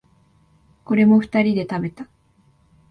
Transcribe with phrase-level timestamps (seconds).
[0.83, 2.07] これも二人で食べた。